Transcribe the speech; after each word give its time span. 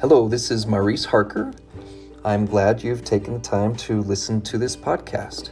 Hello, 0.00 0.28
this 0.28 0.52
is 0.52 0.64
Maurice 0.64 1.04
Harker. 1.04 1.52
I'm 2.24 2.46
glad 2.46 2.84
you've 2.84 3.04
taken 3.04 3.34
the 3.34 3.40
time 3.40 3.74
to 3.78 4.00
listen 4.02 4.40
to 4.42 4.56
this 4.56 4.76
podcast. 4.76 5.50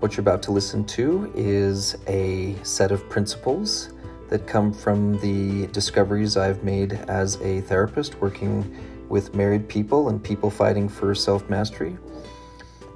What 0.00 0.16
you're 0.16 0.22
about 0.22 0.42
to 0.42 0.50
listen 0.50 0.84
to 0.86 1.32
is 1.36 1.96
a 2.08 2.56
set 2.64 2.90
of 2.90 3.08
principles 3.08 3.90
that 4.28 4.44
come 4.44 4.72
from 4.72 5.20
the 5.20 5.68
discoveries 5.68 6.36
I've 6.36 6.64
made 6.64 6.94
as 7.06 7.40
a 7.42 7.60
therapist 7.60 8.20
working 8.20 8.76
with 9.08 9.36
married 9.36 9.68
people 9.68 10.08
and 10.08 10.20
people 10.20 10.50
fighting 10.50 10.88
for 10.88 11.14
self 11.14 11.48
mastery. 11.48 11.96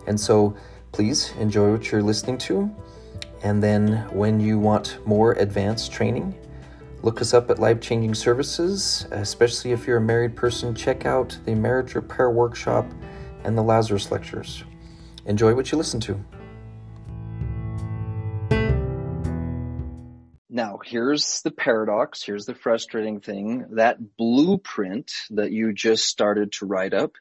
And 0.09 0.19
so 0.19 0.57
please 0.91 1.33
enjoy 1.39 1.71
what 1.71 1.93
you're 1.93 2.03
listening 2.03 2.39
to. 2.39 2.69
And 3.45 3.63
then 3.63 4.09
when 4.11 4.41
you 4.41 4.59
want 4.59 4.99
more 5.07 5.35
advanced 5.35 5.93
training, 5.93 6.37
Look 7.03 7.23
us 7.23 7.33
up 7.33 7.49
at 7.51 7.59
Life 7.59 7.81
Changing 7.81 8.15
Services, 8.15 9.07
especially 9.11 9.73
if 9.73 9.87
you're 9.87 9.97
a 9.97 10.03
married 10.03 10.37
person. 10.37 10.75
Check 10.75 11.07
out 11.07 11.39
the 11.47 11.55
Marriage 11.55 11.95
Repair 11.95 12.31
Workshop 12.31 12.85
and 13.43 13.57
the 13.57 13.63
Lazarus 13.63 14.11
Lectures. 14.11 14.65
Enjoy 15.25 15.55
what 15.55 15.73
you 15.73 15.79
listen 15.79 15.99
to. 16.01 16.23
Now, 20.51 20.79
here's 20.85 21.41
the 21.41 21.51
paradox. 21.51 22.23
Here's 22.23 22.45
the 22.45 22.55
frustrating 22.55 23.21
thing. 23.21 23.65
That 23.77 24.17
blueprint 24.19 25.11
that 25.31 25.53
you 25.53 25.73
just 25.73 26.05
started 26.05 26.53
to 26.55 26.67
write 26.67 26.93
up 26.93 27.13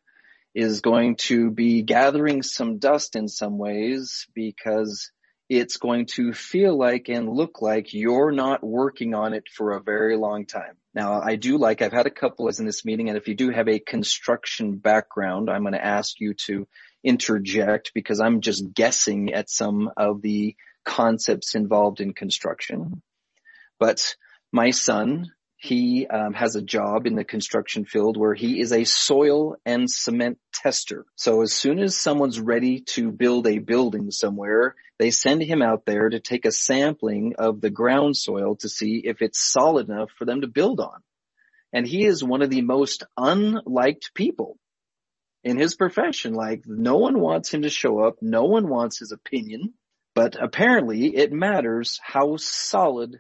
is 0.53 0.81
going 0.81 1.15
to 1.15 1.51
be 1.51 1.83
gathering 1.83 2.43
some 2.43 2.79
dust 2.79 3.15
in 3.15 3.29
some 3.29 3.57
ways 3.57 4.27
because 4.33 5.11
it's 5.49 5.77
going 5.77 6.05
to 6.05 6.31
feel 6.31 6.77
like 6.77 7.09
and 7.09 7.27
look 7.27 7.61
like 7.61 7.93
you're 7.93 8.31
not 8.31 8.63
working 8.63 9.15
on 9.15 9.33
it 9.33 9.49
for 9.51 9.71
a 9.71 9.81
very 9.81 10.15
long 10.15 10.45
time. 10.45 10.75
Now, 10.93 11.21
I 11.21 11.35
do 11.35 11.57
like, 11.57 11.81
I've 11.81 11.91
had 11.91 12.05
a 12.05 12.11
couple 12.11 12.47
as 12.47 12.59
in 12.59 12.65
this 12.65 12.85
meeting, 12.85 13.09
and 13.09 13.17
if 13.17 13.27
you 13.27 13.35
do 13.35 13.49
have 13.49 13.67
a 13.67 13.79
construction 13.79 14.77
background, 14.77 15.49
I'm 15.49 15.61
going 15.61 15.73
to 15.73 15.83
ask 15.83 16.19
you 16.19 16.35
to 16.45 16.67
interject 17.03 17.91
because 17.93 18.19
I'm 18.19 18.41
just 18.41 18.73
guessing 18.73 19.33
at 19.33 19.49
some 19.49 19.91
of 19.97 20.21
the 20.21 20.55
concepts 20.85 21.55
involved 21.55 21.99
in 21.99 22.13
construction. 22.13 23.01
But 23.79 24.15
my 24.51 24.71
son 24.71 25.31
he 25.61 26.07
um, 26.07 26.33
has 26.33 26.55
a 26.55 26.61
job 26.61 27.05
in 27.05 27.15
the 27.15 27.25
construction 27.25 27.83
field 27.83 28.15
where 28.15 28.33
he 28.33 28.61
is 28.61 28.71
a 28.71 28.85
soil 28.85 29.57
and 29.65 29.91
cement 29.91 30.39
tester. 30.53 31.05
So 31.15 31.41
as 31.41 31.51
soon 31.51 31.79
as 31.79 31.97
someone's 31.97 32.39
ready 32.39 32.79
to 32.93 33.11
build 33.11 33.45
a 33.45 33.59
building 33.59 34.09
somewhere, 34.09 34.75
they 34.99 35.11
send 35.11 35.43
him 35.43 35.61
out 35.61 35.85
there 35.85 36.07
to 36.09 36.21
take 36.21 36.45
a 36.45 36.51
sampling 36.53 37.35
of 37.37 37.59
the 37.59 37.69
ground 37.69 38.15
soil 38.15 38.55
to 38.61 38.69
see 38.69 39.01
if 39.03 39.21
it's 39.21 39.51
solid 39.51 39.89
enough 39.89 40.11
for 40.17 40.23
them 40.23 40.41
to 40.41 40.47
build 40.47 40.79
on. 40.79 41.03
And 41.73 41.85
he 41.85 42.05
is 42.05 42.23
one 42.23 42.41
of 42.41 42.49
the 42.49 42.61
most 42.61 43.03
unliked 43.17 44.13
people 44.15 44.57
in 45.43 45.59
his 45.59 45.75
profession. 45.75 46.33
Like 46.33 46.63
no 46.67 46.95
one 46.95 47.19
wants 47.19 47.53
him 47.53 47.63
to 47.63 47.69
show 47.69 47.99
up. 47.99 48.15
No 48.21 48.45
one 48.45 48.69
wants 48.69 48.99
his 48.99 49.11
opinion, 49.11 49.73
but 50.15 50.41
apparently 50.41 51.13
it 51.17 51.33
matters 51.33 51.99
how 52.01 52.37
solid 52.37 53.19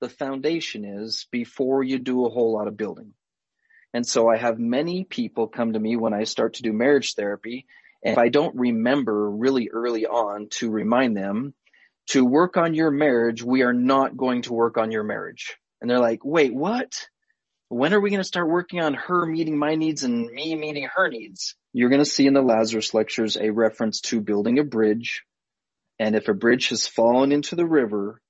the 0.00 0.08
foundation 0.08 0.84
is 0.84 1.26
before 1.30 1.82
you 1.82 1.98
do 1.98 2.26
a 2.26 2.30
whole 2.30 2.52
lot 2.52 2.68
of 2.68 2.76
building. 2.76 3.12
And 3.92 4.06
so 4.06 4.28
I 4.28 4.36
have 4.36 4.58
many 4.58 5.04
people 5.04 5.48
come 5.48 5.72
to 5.72 5.78
me 5.78 5.96
when 5.96 6.14
I 6.14 6.24
start 6.24 6.54
to 6.54 6.62
do 6.62 6.72
marriage 6.72 7.14
therapy. 7.14 7.66
And 8.04 8.12
if 8.12 8.18
I 8.18 8.28
don't 8.28 8.56
remember 8.56 9.30
really 9.30 9.68
early 9.72 10.06
on 10.06 10.48
to 10.52 10.70
remind 10.70 11.16
them 11.16 11.54
to 12.08 12.24
work 12.24 12.56
on 12.56 12.74
your 12.74 12.90
marriage, 12.90 13.42
we 13.42 13.62
are 13.62 13.72
not 13.72 14.16
going 14.16 14.42
to 14.42 14.52
work 14.52 14.78
on 14.78 14.90
your 14.90 15.02
marriage. 15.02 15.56
And 15.80 15.90
they're 15.90 15.98
like, 15.98 16.24
wait, 16.24 16.54
what? 16.54 17.08
When 17.68 17.94
are 17.94 18.00
we 18.00 18.10
going 18.10 18.20
to 18.20 18.24
start 18.24 18.48
working 18.48 18.80
on 18.80 18.94
her 18.94 19.26
meeting 19.26 19.56
my 19.56 19.76
needs 19.76 20.02
and 20.02 20.30
me 20.30 20.54
meeting 20.54 20.88
her 20.94 21.08
needs? 21.08 21.54
You're 21.72 21.88
going 21.88 22.00
to 22.00 22.04
see 22.04 22.26
in 22.26 22.34
the 22.34 22.42
Lazarus 22.42 22.94
lectures 22.94 23.36
a 23.36 23.50
reference 23.50 24.00
to 24.02 24.20
building 24.20 24.58
a 24.58 24.64
bridge. 24.64 25.22
And 25.98 26.16
if 26.16 26.28
a 26.28 26.34
bridge 26.34 26.70
has 26.70 26.86
fallen 26.86 27.30
into 27.30 27.54
the 27.54 27.66
river, 27.66 28.20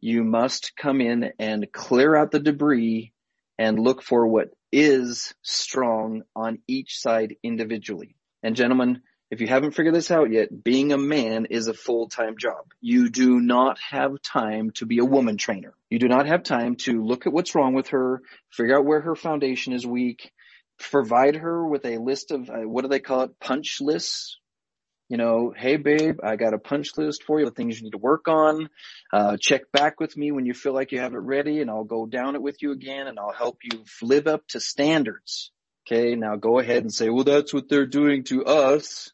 you 0.00 0.24
must 0.24 0.76
come 0.76 1.00
in 1.00 1.32
and 1.38 1.72
clear 1.72 2.14
out 2.14 2.30
the 2.30 2.40
debris 2.40 3.12
and 3.58 3.78
look 3.78 4.02
for 4.02 4.26
what 4.26 4.50
is 4.70 5.34
strong 5.42 6.22
on 6.34 6.58
each 6.66 6.98
side 6.98 7.36
individually. 7.42 8.16
And 8.42 8.54
gentlemen, 8.56 9.02
if 9.30 9.40
you 9.40 9.48
haven't 9.48 9.72
figured 9.72 9.94
this 9.94 10.10
out 10.10 10.30
yet, 10.30 10.62
being 10.62 10.92
a 10.92 10.98
man 10.98 11.46
is 11.46 11.66
a 11.66 11.74
full-time 11.74 12.36
job. 12.38 12.66
You 12.80 13.08
do 13.08 13.40
not 13.40 13.78
have 13.90 14.22
time 14.22 14.70
to 14.72 14.86
be 14.86 14.98
a 14.98 15.04
woman 15.04 15.36
trainer. 15.36 15.74
You 15.90 15.98
do 15.98 16.06
not 16.06 16.26
have 16.26 16.44
time 16.44 16.76
to 16.76 17.02
look 17.02 17.26
at 17.26 17.32
what's 17.32 17.54
wrong 17.54 17.74
with 17.74 17.88
her, 17.88 18.22
figure 18.50 18.78
out 18.78 18.84
where 18.84 19.00
her 19.00 19.16
foundation 19.16 19.72
is 19.72 19.84
weak, 19.84 20.30
provide 20.78 21.36
her 21.36 21.66
with 21.66 21.84
a 21.86 21.98
list 21.98 22.30
of, 22.30 22.48
uh, 22.48 22.68
what 22.68 22.82
do 22.82 22.88
they 22.88 23.00
call 23.00 23.22
it, 23.22 23.40
punch 23.40 23.80
lists, 23.80 24.38
you 25.08 25.16
know, 25.16 25.52
hey 25.56 25.76
babe, 25.76 26.18
I 26.22 26.36
got 26.36 26.54
a 26.54 26.58
punch 26.58 26.96
list 26.96 27.22
for 27.24 27.38
you, 27.38 27.44
the 27.44 27.52
things 27.52 27.78
you 27.78 27.84
need 27.84 27.92
to 27.92 27.98
work 27.98 28.26
on. 28.28 28.68
Uh, 29.12 29.36
check 29.40 29.70
back 29.72 30.00
with 30.00 30.16
me 30.16 30.32
when 30.32 30.46
you 30.46 30.54
feel 30.54 30.72
like 30.72 30.92
you 30.92 31.00
have 31.00 31.14
it 31.14 31.18
ready 31.18 31.60
and 31.60 31.70
I'll 31.70 31.84
go 31.84 32.06
down 32.06 32.34
it 32.34 32.42
with 32.42 32.60
you 32.60 32.72
again 32.72 33.06
and 33.06 33.18
I'll 33.18 33.32
help 33.32 33.58
you 33.62 33.84
live 34.02 34.26
up 34.26 34.46
to 34.48 34.60
standards. 34.60 35.52
Okay. 35.86 36.16
Now 36.16 36.36
go 36.36 36.58
ahead 36.58 36.82
and 36.82 36.92
say, 36.92 37.08
well, 37.08 37.24
that's 37.24 37.54
what 37.54 37.68
they're 37.68 37.86
doing 37.86 38.24
to 38.24 38.44
us. 38.44 39.12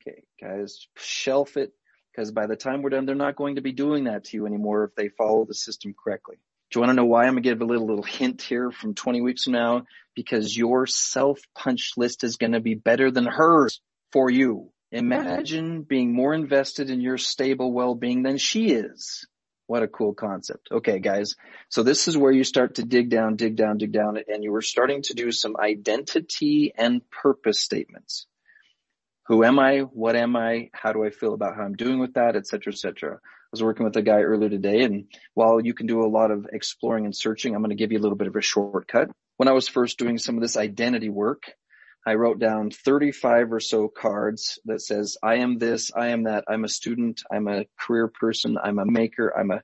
Okay. 0.00 0.22
Guys, 0.40 0.86
shelf 0.96 1.56
it 1.56 1.72
because 2.12 2.30
by 2.30 2.46
the 2.46 2.56
time 2.56 2.82
we're 2.82 2.90
done, 2.90 3.06
they're 3.06 3.16
not 3.16 3.36
going 3.36 3.56
to 3.56 3.62
be 3.62 3.72
doing 3.72 4.04
that 4.04 4.24
to 4.24 4.36
you 4.36 4.46
anymore 4.46 4.84
if 4.84 4.94
they 4.94 5.08
follow 5.08 5.44
the 5.44 5.54
system 5.54 5.94
correctly. 5.94 6.36
Do 6.70 6.78
you 6.78 6.80
want 6.82 6.90
to 6.90 6.96
know 6.96 7.06
why? 7.06 7.24
I'm 7.24 7.32
going 7.32 7.42
to 7.42 7.48
give 7.48 7.60
a 7.60 7.64
little, 7.64 7.86
little 7.86 8.04
hint 8.04 8.42
here 8.42 8.70
from 8.70 8.94
20 8.94 9.20
weeks 9.20 9.44
from 9.44 9.54
now 9.54 9.86
because 10.14 10.56
your 10.56 10.86
self 10.86 11.40
punch 11.56 11.92
list 11.96 12.22
is 12.22 12.36
going 12.36 12.52
to 12.52 12.60
be 12.60 12.74
better 12.74 13.10
than 13.10 13.26
hers 13.26 13.80
for 14.12 14.30
you. 14.30 14.70
Imagine 14.94 15.82
being 15.82 16.14
more 16.14 16.34
invested 16.34 16.88
in 16.88 17.00
your 17.00 17.18
stable 17.18 17.72
well-being 17.72 18.22
than 18.22 18.38
she 18.38 18.68
is. 18.70 19.26
What 19.66 19.82
a 19.82 19.88
cool 19.88 20.14
concept. 20.14 20.68
Okay, 20.70 21.00
guys. 21.00 21.34
So 21.68 21.82
this 21.82 22.06
is 22.06 22.16
where 22.16 22.30
you 22.30 22.44
start 22.44 22.76
to 22.76 22.84
dig 22.84 23.10
down, 23.10 23.34
dig 23.34 23.56
down, 23.56 23.78
dig 23.78 23.90
down, 23.90 24.18
and 24.28 24.44
you 24.44 24.54
are 24.54 24.62
starting 24.62 25.02
to 25.02 25.14
do 25.14 25.32
some 25.32 25.56
identity 25.58 26.72
and 26.76 27.02
purpose 27.10 27.58
statements. 27.60 28.26
Who 29.26 29.42
am 29.42 29.58
I? 29.58 29.80
What 29.80 30.14
am 30.14 30.36
I? 30.36 30.70
How 30.72 30.92
do 30.92 31.04
I 31.04 31.10
feel 31.10 31.34
about 31.34 31.56
how 31.56 31.62
I'm 31.62 31.74
doing 31.74 31.98
with 31.98 32.14
that, 32.14 32.36
et 32.36 32.46
cetera, 32.46 32.72
et 32.72 32.78
cetera. 32.78 33.14
I 33.14 33.18
was 33.50 33.64
working 33.64 33.84
with 33.84 33.96
a 33.96 34.02
guy 34.02 34.20
earlier 34.20 34.50
today, 34.50 34.82
and 34.82 35.06
while 35.32 35.60
you 35.60 35.74
can 35.74 35.88
do 35.88 36.04
a 36.04 36.06
lot 36.06 36.30
of 36.30 36.46
exploring 36.52 37.04
and 37.04 37.16
searching, 37.16 37.54
I'm 37.54 37.62
going 37.62 37.70
to 37.70 37.76
give 37.76 37.90
you 37.90 37.98
a 37.98 38.04
little 38.04 38.18
bit 38.18 38.28
of 38.28 38.36
a 38.36 38.42
shortcut. 38.42 39.10
When 39.38 39.48
I 39.48 39.52
was 39.52 39.66
first 39.66 39.98
doing 39.98 40.18
some 40.18 40.36
of 40.36 40.40
this 40.40 40.56
identity 40.56 41.08
work, 41.08 41.50
I 42.06 42.14
wrote 42.14 42.38
down 42.38 42.70
35 42.70 43.52
or 43.52 43.60
so 43.60 43.88
cards 43.88 44.58
that 44.66 44.82
says, 44.82 45.16
I 45.22 45.36
am 45.36 45.58
this, 45.58 45.90
I 45.96 46.08
am 46.08 46.24
that, 46.24 46.44
I'm 46.48 46.64
a 46.64 46.68
student, 46.68 47.22
I'm 47.32 47.48
a 47.48 47.66
career 47.78 48.08
person, 48.08 48.58
I'm 48.62 48.78
a 48.78 48.86
maker, 48.86 49.32
I'm 49.38 49.50
a, 49.50 49.62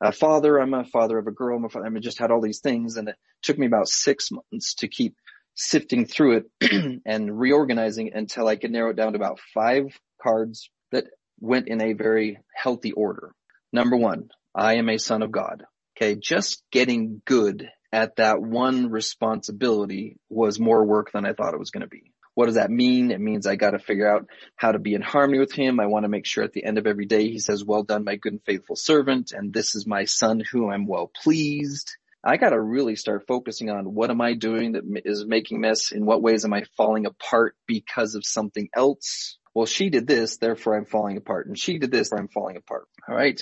a 0.00 0.12
father, 0.12 0.58
I'm 0.58 0.74
a 0.74 0.84
father 0.84 1.18
of 1.18 1.26
a 1.26 1.32
girl, 1.32 1.56
I'm 1.56 1.64
a 1.64 1.68
father, 1.68 1.86
I 1.86 2.00
just 2.00 2.18
had 2.18 2.30
all 2.30 2.40
these 2.40 2.60
things 2.60 2.96
and 2.96 3.08
it 3.08 3.16
took 3.42 3.58
me 3.58 3.66
about 3.66 3.88
six 3.88 4.30
months 4.30 4.74
to 4.76 4.88
keep 4.88 5.16
sifting 5.54 6.06
through 6.06 6.44
it 6.60 7.00
and 7.06 7.38
reorganizing 7.38 8.12
until 8.14 8.48
I 8.48 8.56
could 8.56 8.70
narrow 8.70 8.90
it 8.90 8.96
down 8.96 9.12
to 9.12 9.18
about 9.18 9.40
five 9.52 9.98
cards 10.22 10.70
that 10.92 11.04
went 11.40 11.68
in 11.68 11.82
a 11.82 11.92
very 11.92 12.38
healthy 12.54 12.92
order. 12.92 13.32
Number 13.72 13.96
one, 13.96 14.30
I 14.54 14.76
am 14.76 14.88
a 14.88 14.98
son 14.98 15.22
of 15.22 15.32
God. 15.32 15.64
Okay. 15.96 16.16
Just 16.20 16.62
getting 16.70 17.20
good 17.24 17.68
at 17.92 18.16
that 18.16 18.40
one 18.40 18.90
responsibility 18.90 20.16
was 20.28 20.58
more 20.58 20.84
work 20.84 21.12
than 21.12 21.26
I 21.26 21.34
thought 21.34 21.54
it 21.54 21.60
was 21.60 21.70
going 21.70 21.82
to 21.82 21.88
be. 21.88 22.12
What 22.34 22.46
does 22.46 22.54
that 22.54 22.70
mean? 22.70 23.10
It 23.10 23.20
means 23.20 23.46
I 23.46 23.56
got 23.56 23.72
to 23.72 23.78
figure 23.78 24.10
out 24.10 24.26
how 24.56 24.72
to 24.72 24.78
be 24.78 24.94
in 24.94 25.02
harmony 25.02 25.38
with 25.38 25.52
him. 25.52 25.78
I 25.78 25.86
want 25.86 26.04
to 26.04 26.08
make 26.08 26.24
sure 26.24 26.42
at 26.42 26.52
the 26.52 26.64
end 26.64 26.78
of 26.78 26.86
every 26.86 27.04
day 27.04 27.28
he 27.28 27.38
says, 27.38 27.64
well 27.64 27.82
done, 27.82 28.04
my 28.04 28.16
good 28.16 28.32
and 28.32 28.42
faithful 28.44 28.76
servant. 28.76 29.32
And 29.32 29.52
this 29.52 29.74
is 29.74 29.86
my 29.86 30.04
son 30.06 30.40
who 30.40 30.70
I'm 30.70 30.86
well 30.86 31.10
pleased. 31.22 31.94
I 32.24 32.38
got 32.38 32.50
to 32.50 32.60
really 32.60 32.96
start 32.96 33.26
focusing 33.26 33.68
on 33.68 33.92
what 33.92 34.10
am 34.10 34.20
I 34.20 34.34
doing 34.34 34.72
that 34.72 34.84
is 35.04 35.26
making 35.26 35.60
mess? 35.60 35.92
In 35.92 36.06
what 36.06 36.22
ways 36.22 36.44
am 36.44 36.54
I 36.54 36.64
falling 36.76 37.04
apart 37.04 37.54
because 37.66 38.14
of 38.14 38.24
something 38.24 38.68
else? 38.74 39.36
Well, 39.54 39.66
she 39.66 39.90
did 39.90 40.06
this, 40.06 40.38
therefore 40.38 40.76
I'm 40.76 40.86
falling 40.86 41.18
apart. 41.18 41.48
And 41.48 41.58
she 41.58 41.78
did 41.78 41.90
this, 41.90 42.12
I'm 42.12 42.28
falling 42.28 42.56
apart. 42.56 42.86
All 43.06 43.14
right. 43.14 43.40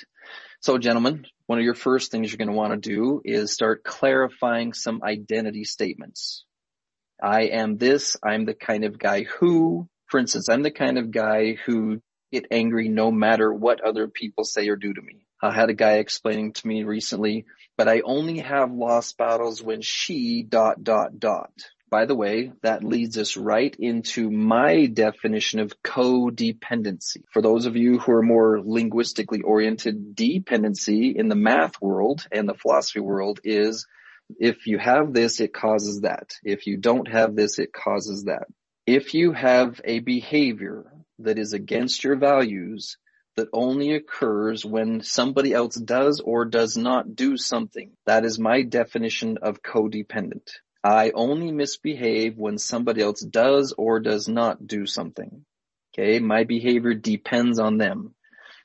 So 0.60 0.78
gentlemen, 0.78 1.26
one 1.50 1.58
of 1.58 1.64
your 1.64 1.74
first 1.74 2.12
things 2.12 2.30
you're 2.30 2.38
going 2.38 2.46
to 2.46 2.54
want 2.54 2.80
to 2.80 2.88
do 2.88 3.20
is 3.24 3.52
start 3.52 3.82
clarifying 3.82 4.72
some 4.72 5.02
identity 5.02 5.64
statements. 5.64 6.44
I 7.20 7.46
am 7.46 7.76
this. 7.76 8.16
I'm 8.22 8.44
the 8.44 8.54
kind 8.54 8.84
of 8.84 9.00
guy 9.00 9.24
who, 9.24 9.88
for 10.06 10.20
instance, 10.20 10.48
I'm 10.48 10.62
the 10.62 10.70
kind 10.70 10.96
of 10.96 11.10
guy 11.10 11.54
who 11.66 12.00
get 12.30 12.46
angry 12.52 12.88
no 12.88 13.10
matter 13.10 13.52
what 13.52 13.80
other 13.80 14.06
people 14.06 14.44
say 14.44 14.68
or 14.68 14.76
do 14.76 14.94
to 14.94 15.02
me. 15.02 15.26
I 15.42 15.50
had 15.50 15.70
a 15.70 15.74
guy 15.74 15.94
explaining 15.94 16.52
to 16.52 16.68
me 16.68 16.84
recently, 16.84 17.46
but 17.76 17.88
I 17.88 18.02
only 18.04 18.38
have 18.38 18.70
lost 18.70 19.18
battles 19.18 19.60
when 19.60 19.82
she 19.82 20.44
dot 20.44 20.84
dot 20.84 21.18
dot. 21.18 21.50
By 21.90 22.06
the 22.06 22.14
way, 22.14 22.52
that 22.62 22.84
leads 22.84 23.18
us 23.18 23.36
right 23.36 23.74
into 23.78 24.30
my 24.30 24.86
definition 24.86 25.58
of 25.58 25.74
codependency. 25.82 27.24
For 27.32 27.42
those 27.42 27.66
of 27.66 27.76
you 27.76 27.98
who 27.98 28.12
are 28.12 28.22
more 28.22 28.60
linguistically 28.64 29.40
oriented, 29.42 30.14
dependency 30.14 31.16
in 31.16 31.28
the 31.28 31.34
math 31.34 31.82
world 31.82 32.26
and 32.30 32.48
the 32.48 32.54
philosophy 32.54 33.00
world 33.00 33.40
is 33.42 33.86
If 34.38 34.66
you 34.66 34.78
have 34.78 35.12
this, 35.12 35.40
it 35.40 35.52
causes 35.52 36.02
that. 36.02 36.34
If 36.44 36.66
you 36.66 36.76
don't 36.76 37.08
have 37.08 37.34
this, 37.34 37.58
it 37.58 37.72
causes 37.72 38.24
that. 38.24 38.46
If 38.86 39.14
you 39.14 39.32
have 39.32 39.80
a 39.84 40.00
behavior 40.00 40.92
that 41.18 41.38
is 41.38 41.52
against 41.52 42.04
your 42.04 42.16
values, 42.16 42.96
that 43.36 43.48
only 43.52 43.94
occurs 43.94 44.64
when 44.64 45.02
somebody 45.02 45.52
else 45.52 45.76
does 45.76 46.20
or 46.20 46.44
does 46.44 46.76
not 46.76 47.14
do 47.14 47.36
something. 47.36 47.92
That 48.06 48.24
is 48.24 48.38
my 48.38 48.62
definition 48.62 49.38
of 49.42 49.62
codependent. 49.62 50.50
I 50.82 51.10
only 51.10 51.52
misbehave 51.52 52.38
when 52.38 52.58
somebody 52.58 53.02
else 53.02 53.20
does 53.20 53.72
or 53.76 54.00
does 54.00 54.28
not 54.28 54.66
do 54.66 54.86
something. 54.86 55.44
Okay. 55.92 56.18
My 56.20 56.44
behavior 56.44 56.94
depends 56.94 57.58
on 57.58 57.76
them. 57.76 58.14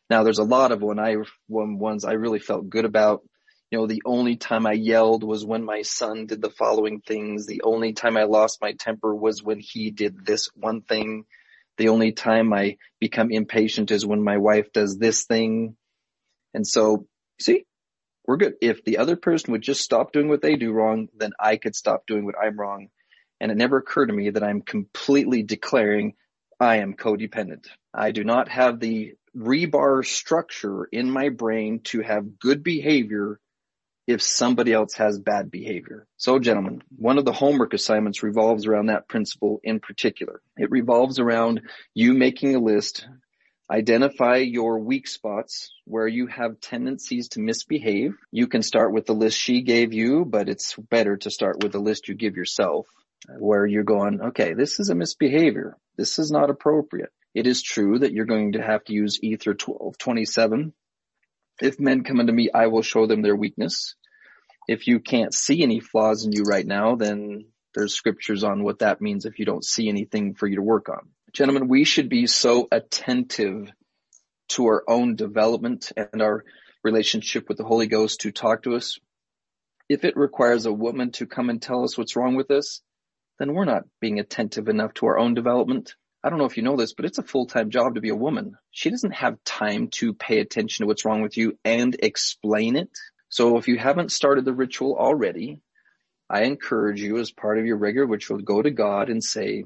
Now 0.09 0.23
there's 0.23 0.39
a 0.39 0.43
lot 0.43 0.71
of 0.71 0.81
when 0.81 0.99
I, 0.99 1.17
when 1.47 1.79
ones 1.79 2.05
I 2.05 2.13
really 2.13 2.39
felt 2.39 2.69
good 2.69 2.85
about. 2.85 3.23
You 3.71 3.79
know, 3.79 3.87
the 3.87 4.03
only 4.05 4.35
time 4.37 4.67
I 4.67 4.73
yelled 4.73 5.23
was 5.23 5.43
when 5.43 5.65
my 5.65 5.81
son 5.81 6.27
did 6.27 6.41
the 6.41 6.51
following 6.51 7.01
things. 7.01 7.47
The 7.47 7.63
only 7.63 7.93
time 7.93 8.15
I 8.15 8.23
lost 8.23 8.61
my 8.61 8.73
temper 8.73 9.13
was 9.13 9.43
when 9.43 9.59
he 9.59 9.89
did 9.91 10.25
this 10.25 10.49
one 10.55 10.81
thing. 10.81 11.25
The 11.77 11.89
only 11.89 12.11
time 12.13 12.53
I 12.53 12.77
become 12.99 13.31
impatient 13.31 13.91
is 13.91 14.05
when 14.05 14.23
my 14.23 14.37
wife 14.37 14.71
does 14.71 14.97
this 14.97 15.25
thing. 15.25 15.75
And 16.53 16.65
so, 16.65 17.07
see, 17.41 17.65
we're 18.27 18.37
good. 18.37 18.55
If 18.61 18.83
the 18.83 18.97
other 18.97 19.15
person 19.15 19.51
would 19.51 19.61
just 19.61 19.81
stop 19.81 20.11
doing 20.11 20.29
what 20.29 20.41
they 20.41 20.55
do 20.55 20.71
wrong, 20.71 21.09
then 21.17 21.31
I 21.39 21.57
could 21.57 21.75
stop 21.75 22.07
doing 22.07 22.25
what 22.25 22.35
I'm 22.41 22.59
wrong. 22.59 22.89
And 23.39 23.51
it 23.51 23.57
never 23.57 23.77
occurred 23.77 24.07
to 24.07 24.13
me 24.13 24.31
that 24.31 24.43
I'm 24.43 24.61
completely 24.61 25.43
declaring 25.43 26.13
I 26.59 26.77
am 26.77 26.95
codependent. 26.95 27.67
I 27.93 28.11
do 28.11 28.23
not 28.23 28.49
have 28.49 28.79
the 28.79 29.13
rebar 29.35 30.05
structure 30.05 30.85
in 30.85 31.11
my 31.11 31.29
brain 31.29 31.81
to 31.85 32.01
have 32.01 32.39
good 32.39 32.63
behavior 32.63 33.39
if 34.07 34.21
somebody 34.21 34.71
else 34.71 34.93
has 34.93 35.19
bad 35.19 35.49
behavior. 35.49 36.07
So 36.17 36.39
gentlemen, 36.39 36.83
one 36.95 37.17
of 37.17 37.25
the 37.25 37.33
homework 37.33 37.73
assignments 37.73 38.23
revolves 38.23 38.67
around 38.67 38.87
that 38.87 39.07
principle 39.07 39.59
in 39.63 39.79
particular. 39.79 40.41
It 40.57 40.71
revolves 40.71 41.19
around 41.19 41.61
you 41.93 42.13
making 42.13 42.55
a 42.55 42.59
list, 42.59 43.07
identify 43.69 44.37
your 44.37 44.79
weak 44.79 45.07
spots 45.07 45.71
where 45.85 46.07
you 46.07 46.27
have 46.27 46.59
tendencies 46.59 47.29
to 47.29 47.39
misbehave. 47.39 48.15
You 48.31 48.47
can 48.47 48.61
start 48.61 48.93
with 48.93 49.05
the 49.05 49.13
list 49.13 49.37
she 49.37 49.61
gave 49.61 49.93
you, 49.93 50.25
but 50.25 50.49
it's 50.49 50.75
better 50.75 51.17
to 51.17 51.31
start 51.31 51.63
with 51.63 51.71
the 51.71 51.79
list 51.79 52.07
you 52.07 52.15
give 52.15 52.35
yourself 52.35 52.87
where 53.39 53.65
you're 53.65 53.83
going, 53.83 54.21
okay, 54.21 54.53
this 54.53 54.79
is 54.79 54.89
a 54.89 54.95
misbehavior. 54.95 55.77
This 55.97 56.19
is 56.19 56.29
not 56.29 56.49
appropriate. 56.49 57.09
It 57.33 57.47
is 57.47 57.63
true 57.63 57.99
that 57.99 58.13
you're 58.13 58.25
going 58.25 58.53
to 58.53 58.61
have 58.61 58.83
to 58.85 58.93
use 58.93 59.19
Ether 59.23 59.51
1227 59.51 60.73
if 61.61 61.79
men 61.79 62.03
come 62.03 62.19
unto 62.19 62.33
me, 62.33 62.49
I 62.53 62.67
will 62.67 62.81
show 62.81 63.07
them 63.07 63.21
their 63.21 63.35
weakness. 63.35 63.95
If 64.67 64.87
you 64.87 64.99
can't 64.99 65.33
see 65.33 65.63
any 65.63 65.79
flaws 65.79 66.25
in 66.25 66.31
you 66.31 66.43
right 66.43 66.65
now, 66.65 66.95
then 66.95 67.45
there's 67.73 67.93
scriptures 67.93 68.43
on 68.43 68.63
what 68.63 68.79
that 68.79 69.01
means 69.01 69.25
if 69.25 69.39
you 69.39 69.45
don't 69.45 69.63
see 69.63 69.87
anything 69.87 70.33
for 70.33 70.47
you 70.47 70.57
to 70.57 70.61
work 70.61 70.89
on. 70.89 71.09
Gentlemen, 71.35 71.67
we 71.67 71.83
should 71.83 72.07
be 72.07 72.27
so 72.27 72.69
attentive 72.71 73.69
to 74.47 74.67
our 74.67 74.85
own 74.87 75.17
development 75.17 75.91
and 75.97 76.21
our 76.21 76.45
relationship 76.81 77.49
with 77.49 77.57
the 77.57 77.65
Holy 77.65 77.87
Ghost 77.87 78.21
to 78.21 78.31
talk 78.31 78.63
to 78.63 78.75
us. 78.75 78.99
If 79.89 80.05
it 80.05 80.15
requires 80.15 80.65
a 80.65 80.71
woman 80.71 81.11
to 81.13 81.25
come 81.25 81.49
and 81.49 81.61
tell 81.61 81.83
us 81.83 81.97
what's 81.97 82.15
wrong 82.15 82.35
with 82.35 82.51
us, 82.51 82.81
then 83.37 83.53
we're 83.53 83.65
not 83.65 83.83
being 83.99 84.17
attentive 84.17 84.69
enough 84.69 84.93
to 84.93 85.07
our 85.07 85.19
own 85.19 85.33
development. 85.33 85.95
I 86.23 86.29
don't 86.29 86.39
know 86.39 86.45
if 86.45 86.55
you 86.55 86.63
know 86.63 86.77
this, 86.77 86.93
but 86.93 87.03
it's 87.03 87.17
a 87.17 87.23
full-time 87.23 87.69
job 87.69 87.95
to 87.95 88.01
be 88.01 88.11
a 88.11 88.15
woman. 88.15 88.55
She 88.71 88.89
doesn't 88.89 89.15
have 89.15 89.43
time 89.43 89.89
to 89.95 90.13
pay 90.13 90.39
attention 90.39 90.83
to 90.83 90.87
what's 90.87 91.03
wrong 91.03 91.21
with 91.21 91.35
you 91.35 91.59
and 91.65 91.97
explain 92.01 92.77
it. 92.77 92.91
So 93.27 93.57
if 93.57 93.67
you 93.67 93.77
haven't 93.77 94.13
started 94.13 94.45
the 94.45 94.53
ritual 94.53 94.95
already, 94.97 95.59
I 96.29 96.43
encourage 96.43 97.01
you 97.01 97.17
as 97.17 97.31
part 97.31 97.59
of 97.59 97.65
your 97.65 97.75
regular 97.75 98.07
ritual 98.07 98.37
go 98.37 98.61
to 98.61 98.71
God 98.71 99.09
and 99.09 99.21
say, 99.21 99.65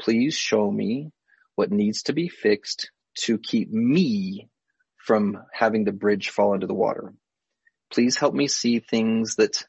please 0.00 0.34
show 0.34 0.70
me 0.70 1.10
what 1.54 1.70
needs 1.70 2.04
to 2.04 2.12
be 2.12 2.28
fixed 2.28 2.90
to 3.20 3.38
keep 3.38 3.70
me 3.70 4.48
from 4.96 5.38
having 5.52 5.84
the 5.84 5.92
bridge 5.92 6.30
fall 6.30 6.54
into 6.54 6.66
the 6.66 6.74
water. 6.74 7.14
Please 7.90 8.16
help 8.16 8.34
me 8.34 8.46
see 8.46 8.80
things 8.80 9.36
that 9.36 9.64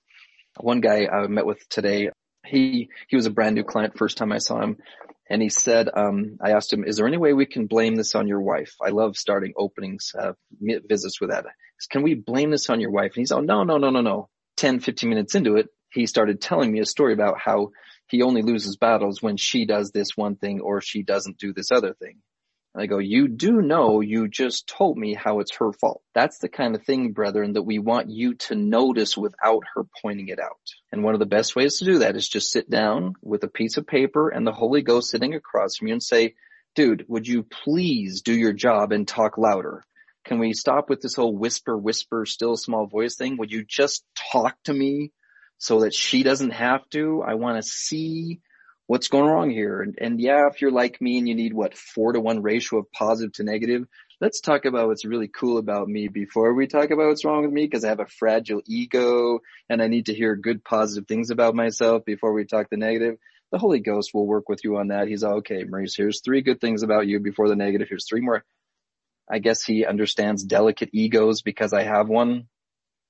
one 0.60 0.81
guy 0.81 1.08
I 1.08 1.28
met 1.28 1.46
with 1.46 1.68
today, 1.70 2.10
he, 2.46 2.90
he 3.08 3.16
was 3.16 3.26
a 3.26 3.31
brand 3.31 3.56
new 3.56 3.64
client 3.64 3.98
first 3.98 4.18
time 4.18 4.31
I 4.31 4.40
saw 4.40 4.62
him 4.62 4.78
and 5.30 5.42
he 5.42 5.50
said, 5.50 5.90
um, 5.94 6.38
I 6.42 6.52
asked 6.52 6.74
him, 6.74 6.84
is 6.84 6.98
there 6.98 7.08
any 7.08 7.18
way 7.18 7.34
we 7.34 7.46
can 7.46 7.68
blame 7.68 7.96
this 7.96 8.16
on 8.16 8.28
your 8.28 8.42
wife? 8.42 8.74
I 8.84 8.90
love 8.90 9.16
starting 9.16 9.54
openings, 9.56 10.12
uh, 10.20 10.34
visits 10.60 11.22
with 11.22 11.30
that. 11.30 11.46
Can 11.92 12.02
we 12.02 12.16
blame 12.16 12.50
this 12.50 12.70
on 12.70 12.80
your 12.80 12.90
wife? 12.90 13.12
And 13.16 13.22
he's, 13.22 13.31
oh, 13.31 13.40
no, 13.40 13.64
no, 13.64 13.78
no, 13.78 13.92
no, 13.92 14.02
no. 14.02 14.30
10, 14.58 14.80
15 14.80 15.10
minutes 15.10 15.36
into 15.36 15.56
it, 15.56 15.68
he 15.94 16.08
started 16.08 16.42
telling 16.42 16.72
me 16.72 16.80
a 16.80 16.86
story 16.86 17.14
about 17.14 17.40
how 17.40 17.70
he 18.10 18.22
only 18.22 18.42
loses 18.42 18.78
battles 18.78 19.22
when 19.22 19.38
she 19.38 19.66
does 19.66 19.92
this 19.92 20.10
one 20.16 20.36
thing 20.36 20.62
or 20.62 20.82
she 20.82 21.04
doesn't 21.04 21.38
do 21.38 21.54
this 21.54 21.72
other 21.72 21.94
thing. 21.94 22.18
I 22.76 22.86
go, 22.86 23.00
you 23.00 23.28
do 23.28 23.62
know 23.62 24.00
you 24.00 24.28
just 24.28 24.68
told 24.68 24.98
me 24.98 25.16
how 25.16 25.40
it's 25.40 25.56
her 25.58 25.74
fault. 25.74 26.04
That's 26.14 26.38
the 26.38 26.50
kind 26.50 26.76
of 26.76 26.84
thing, 26.84 27.14
brethren, 27.14 27.54
that 27.54 27.64
we 27.64 27.80
want 27.80 28.12
you 28.12 28.36
to 28.36 28.56
notice 28.56 29.18
without 29.18 29.64
her 29.74 29.86
pointing 30.02 30.28
it 30.28 30.40
out. 30.40 30.60
And 30.92 31.04
one 31.04 31.16
of 31.16 31.20
the 31.20 31.26
best 31.26 31.56
ways 31.56 31.80
to 31.80 31.86
do 31.86 32.00
that 32.00 32.16
is 32.16 32.30
just 32.30 32.52
sit 32.52 32.70
down 32.70 33.16
with 33.24 33.44
a 33.44 33.48
piece 33.48 33.78
of 33.78 33.88
paper 33.88 34.30
and 34.30 34.46
the 34.46 34.52
Holy 34.52 34.84
Ghost 34.84 35.10
sitting 35.10 35.34
across 35.34 35.78
from 35.78 35.88
you 35.88 35.94
and 35.94 36.04
say, 36.04 36.36
dude, 36.76 37.06
would 37.08 37.28
you 37.28 37.44
please 37.44 38.22
do 38.22 38.34
your 38.34 38.54
job 38.54 38.92
and 38.92 39.08
talk 39.08 39.38
louder? 39.38 39.84
Can 40.26 40.38
we 40.38 40.54
stop 40.54 40.90
with 40.90 41.02
this 41.02 41.16
whole 41.16 41.36
whisper, 41.36 41.76
whisper, 41.76 42.26
still 42.26 42.56
small 42.56 42.86
voice 42.86 43.16
thing? 43.16 43.38
Would 43.38 43.52
you 43.52 43.66
just 43.66 44.06
talk 44.32 44.56
to 44.66 44.74
me 44.74 45.12
so 45.60 45.82
that 45.82 45.94
she 45.94 46.24
doesn't 46.24 46.52
have 46.52 46.90
to? 46.90 47.22
I 47.22 47.36
want 47.36 47.62
to 47.62 47.70
see 47.70 48.40
what's 48.88 49.10
going 49.10 49.30
wrong 49.30 49.52
here? 49.52 49.82
And, 49.82 49.96
and 50.02 50.20
yeah, 50.20 50.48
if 50.48 50.62
you're 50.62 50.72
like 50.72 51.00
me 51.00 51.20
and 51.20 51.28
you 51.28 51.36
need 51.36 51.54
what 51.54 51.78
four 51.78 52.14
to 52.14 52.20
one 52.20 52.42
ratio 52.42 52.80
of 52.80 52.92
positive 52.92 53.34
to 53.34 53.44
negative, 53.44 53.86
let's 54.20 54.40
talk 54.40 54.66
about 54.66 54.88
what's 54.88 55.06
really 55.06 55.28
cool 55.28 55.60
about 55.60 55.88
me 55.88 56.08
before 56.08 56.54
we 56.54 56.66
talk 56.66 56.90
about 56.90 57.08
what's 57.08 57.24
wrong 57.24 57.44
with 57.44 57.52
me 57.52 57.66
because 57.66 57.86
I 57.86 57.90
have 57.90 58.00
a 58.00 58.08
fragile 58.08 58.62
ego 58.66 59.42
and 59.70 59.82
I 59.82 59.88
need 59.88 60.08
to 60.08 60.16
hear 60.16 60.36
good 60.36 60.64
positive 60.64 61.08
things 61.08 61.30
about 61.30 61.54
myself 61.54 62.04
before 62.04 62.34
we 62.34 62.46
talk 62.46 62.70
the 62.70 62.78
negative. 62.78 63.18
The 63.52 63.60
Holy 63.60 63.80
Ghost 63.80 64.12
will 64.14 64.26
work 64.26 64.48
with 64.48 64.64
you 64.64 64.78
on 64.78 64.88
that. 64.88 65.08
He's 65.08 65.24
okay, 65.24 65.66
Maurice, 65.66 65.96
here's 65.96 66.22
three 66.22 66.42
good 66.42 66.62
things 66.62 66.82
about 66.82 67.06
you 67.06 67.20
before 67.20 67.50
the 67.50 67.56
negative. 67.56 67.90
Here's 67.90 68.08
three 68.08 68.22
more. 68.22 68.44
I 69.30 69.40
guess 69.40 69.64
he 69.64 69.86
understands 69.86 70.44
delicate 70.44 70.90
egos 70.94 71.42
because 71.42 71.74
I 71.74 71.84
have 71.84 72.10
one. 72.10 72.48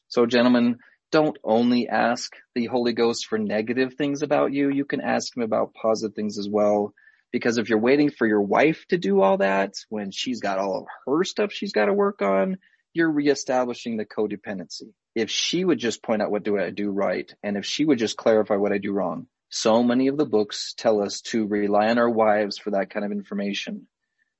So 0.10 0.25
gentlemen, 0.25 0.80
don't 1.11 1.38
only 1.44 1.88
ask 1.88 2.33
the 2.56 2.65
Holy 2.67 2.94
Ghost 2.94 3.28
for 3.28 3.37
negative 3.37 3.95
things 3.95 4.21
about 4.21 4.54
you. 4.54 4.69
You 4.69 4.85
can 4.85 5.01
ask 5.01 5.35
him 5.35 5.44
about 5.44 5.73
positive 5.73 6.16
things 6.16 6.37
as 6.37 6.47
well. 6.47 6.94
Because 7.31 7.57
if 7.57 7.69
you're 7.69 7.80
waiting 7.80 8.09
for 8.09 8.25
your 8.25 8.42
wife 8.42 8.85
to 8.89 8.97
do 8.97 9.21
all 9.21 9.37
that 9.37 9.75
when 9.89 10.11
she's 10.11 10.42
got 10.42 10.57
all 10.57 10.80
of 10.80 10.87
her 11.06 11.23
stuff 11.23 11.51
she's 11.51 11.73
got 11.73 11.85
to 11.85 11.94
work 11.94 12.21
on, 12.21 12.57
you're 12.94 13.11
reestablishing 13.11 13.97
the 13.97 14.06
codependency. 14.06 14.94
If 15.16 15.30
she 15.30 15.63
would 15.63 15.80
just 15.80 16.01
point 16.01 16.21
out 16.21 16.31
what 16.31 16.44
do 16.44 16.57
I 16.57 16.71
do 16.71 16.89
right, 16.89 17.31
and 17.44 17.57
if 17.57 17.66
she 17.66 17.85
would 17.85 17.99
just 17.99 18.18
clarify 18.18 18.56
what 18.56 18.71
I 18.71 18.78
do 18.80 18.92
wrong, 18.92 19.28
so 19.49 19.83
many 19.83 20.07
of 20.07 20.18
the 20.18 20.25
books 20.25 20.73
tell 20.75 21.01
us 21.01 21.21
to 21.21 21.45
rely 21.45 21.89
on 21.89 21.97
our 21.97 22.09
wives 22.09 22.57
for 22.57 22.71
that 22.71 22.89
kind 22.89 23.06
of 23.06 23.11
information. 23.11 23.87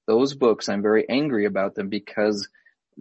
Those 0.07 0.33
books, 0.33 0.69
I'm 0.69 0.81
very 0.81 1.07
angry 1.07 1.45
about 1.45 1.75
them 1.75 1.89
because 1.89 2.49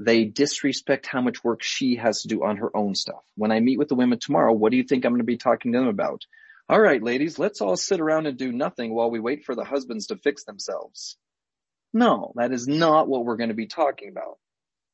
they 0.00 0.24
disrespect 0.24 1.06
how 1.06 1.20
much 1.20 1.42
work 1.42 1.60
she 1.62 1.96
has 1.96 2.22
to 2.22 2.28
do 2.28 2.44
on 2.44 2.58
her 2.58 2.74
own 2.76 2.94
stuff. 2.94 3.22
When 3.34 3.50
I 3.50 3.58
meet 3.58 3.78
with 3.78 3.88
the 3.88 3.96
women 3.96 4.20
tomorrow, 4.20 4.52
what 4.52 4.70
do 4.70 4.76
you 4.76 4.84
think 4.84 5.04
I'm 5.04 5.12
going 5.12 5.18
to 5.18 5.24
be 5.24 5.36
talking 5.36 5.72
to 5.72 5.78
them 5.78 5.88
about? 5.88 6.22
All 6.68 6.80
right, 6.80 7.02
ladies, 7.02 7.38
let's 7.38 7.60
all 7.60 7.76
sit 7.76 8.00
around 8.00 8.26
and 8.26 8.38
do 8.38 8.52
nothing 8.52 8.94
while 8.94 9.10
we 9.10 9.18
wait 9.18 9.44
for 9.44 9.56
the 9.56 9.64
husbands 9.64 10.06
to 10.06 10.16
fix 10.16 10.44
themselves. 10.44 11.16
No, 11.92 12.32
that 12.36 12.52
is 12.52 12.68
not 12.68 13.08
what 13.08 13.24
we're 13.24 13.38
going 13.38 13.48
to 13.48 13.54
be 13.54 13.66
talking 13.66 14.10
about. 14.10 14.38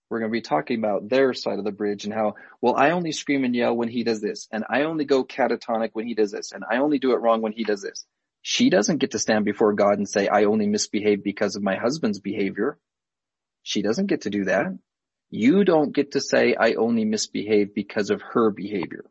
We're 0.08 0.20
going 0.20 0.30
to 0.30 0.38
be 0.38 0.40
talking 0.40 0.78
about 0.78 1.08
their 1.10 1.34
side 1.34 1.58
of 1.58 1.64
the 1.64 1.72
bridge 1.72 2.04
and 2.04 2.14
how, 2.14 2.36
well, 2.62 2.76
I 2.76 2.92
only 2.92 3.12
scream 3.12 3.44
and 3.44 3.54
yell 3.54 3.76
when 3.76 3.88
he 3.88 4.04
does 4.04 4.22
this, 4.22 4.48
and 4.52 4.64
I 4.70 4.82
only 4.82 5.04
go 5.04 5.24
catatonic 5.24 5.90
when 5.92 6.06
he 6.06 6.14
does 6.14 6.30
this, 6.30 6.52
and 6.52 6.64
I 6.70 6.78
only 6.78 6.98
do 6.98 7.12
it 7.12 7.20
wrong 7.20 7.42
when 7.42 7.52
he 7.52 7.64
does 7.64 7.82
this. 7.82 8.06
She 8.40 8.70
doesn't 8.70 8.98
get 8.98 9.10
to 9.10 9.18
stand 9.18 9.44
before 9.44 9.74
God 9.74 9.98
and 9.98 10.08
say, 10.08 10.28
I 10.28 10.44
only 10.44 10.66
misbehave 10.66 11.24
because 11.24 11.56
of 11.56 11.62
my 11.62 11.76
husband's 11.76 12.20
behavior. 12.20 12.78
She 13.62 13.82
doesn't 13.82 14.06
get 14.06 14.22
to 14.22 14.30
do 14.30 14.44
that. 14.44 14.66
You 15.30 15.64
don't 15.64 15.92
get 15.92 16.12
to 16.12 16.20
say, 16.20 16.54
I 16.54 16.74
only 16.74 17.04
misbehave 17.04 17.74
because 17.74 18.10
of 18.10 18.22
her 18.22 18.50
behavior. 18.50 19.04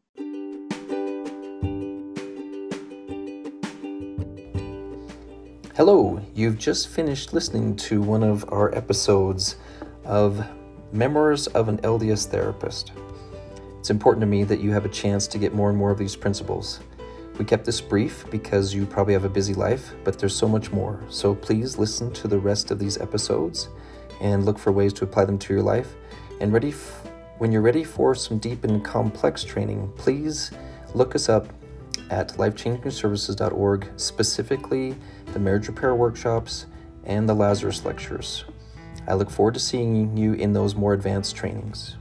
Hello, 5.75 6.21
you've 6.35 6.57
just 6.59 6.87
finished 6.87 7.33
listening 7.33 7.75
to 7.77 8.01
one 8.01 8.23
of 8.23 8.45
our 8.49 8.73
episodes 8.75 9.57
of 10.05 10.45
Memoirs 10.91 11.47
of 11.47 11.67
an 11.67 11.79
LDS 11.79 12.27
Therapist. 12.27 12.91
It's 13.79 13.89
important 13.89 14.21
to 14.21 14.27
me 14.27 14.43
that 14.43 14.61
you 14.61 14.71
have 14.71 14.85
a 14.85 14.89
chance 14.89 15.27
to 15.27 15.37
get 15.37 15.53
more 15.53 15.69
and 15.69 15.77
more 15.77 15.91
of 15.91 15.97
these 15.97 16.15
principles. 16.15 16.79
We 17.39 17.45
kept 17.45 17.65
this 17.65 17.81
brief 17.81 18.29
because 18.29 18.73
you 18.73 18.85
probably 18.85 19.13
have 19.13 19.25
a 19.25 19.29
busy 19.29 19.55
life, 19.55 19.93
but 20.03 20.19
there's 20.19 20.35
so 20.35 20.47
much 20.47 20.71
more. 20.71 21.03
So 21.09 21.33
please 21.33 21.79
listen 21.79 22.13
to 22.13 22.27
the 22.27 22.37
rest 22.37 22.69
of 22.69 22.77
these 22.77 22.99
episodes 22.99 23.67
and 24.21 24.45
look 24.45 24.59
for 24.59 24.71
ways 24.71 24.93
to 24.93 25.03
apply 25.03 25.25
them 25.25 25.39
to 25.39 25.53
your 25.53 25.63
life. 25.63 25.95
And 26.43 26.51
ready 26.51 26.71
f- 26.71 27.07
when 27.37 27.53
you're 27.53 27.61
ready 27.61 27.85
for 27.85 28.13
some 28.13 28.37
deep 28.37 28.65
and 28.65 28.83
complex 28.83 29.45
training, 29.45 29.93
please 29.95 30.51
look 30.93 31.15
us 31.15 31.29
up 31.29 31.47
at 32.09 32.33
lifechangingservices.org, 32.33 33.87
specifically 33.95 34.97
the 35.31 35.39
marriage 35.39 35.69
repair 35.69 35.95
workshops 35.95 36.65
and 37.05 37.29
the 37.29 37.33
Lazarus 37.33 37.85
lectures. 37.85 38.43
I 39.07 39.13
look 39.13 39.29
forward 39.29 39.53
to 39.53 39.59
seeing 39.61 40.17
you 40.17 40.33
in 40.33 40.51
those 40.51 40.75
more 40.75 40.91
advanced 40.91 41.33
trainings. 41.33 41.95